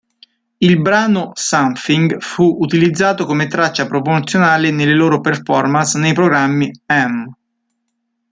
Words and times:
Il 0.57 0.81
brano 0.81 1.29
"Something" 1.35 2.19
fu 2.21 2.57
utilizzato 2.59 3.27
come 3.27 3.45
traccia 3.45 3.85
promozionale 3.85 4.71
nelle 4.71 4.95
loro 4.95 5.21
performance 5.21 5.99
nei 5.99 6.11
programmi 6.13 6.71
"M! 6.87 7.31